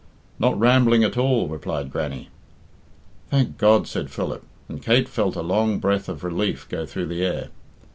"Not 0.39 0.59
rambling 0.59 1.03
at 1.03 1.15
all," 1.15 1.47
replied 1.47 1.91
Grannie. 1.91 2.29
"Thank 3.29 3.59
God," 3.59 3.87
said 3.87 4.09
Philip, 4.09 4.43
and 4.67 4.81
Kate 4.81 5.07
felt 5.07 5.35
a 5.35 5.43
long 5.43 5.77
breath 5.77 6.09
of 6.09 6.23
relief 6.23 6.67
go 6.67 6.87
through 6.87 7.05
the 7.05 7.23
air. 7.23 7.49